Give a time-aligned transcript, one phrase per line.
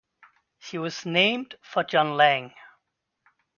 [0.57, 2.55] She was named for John Lang.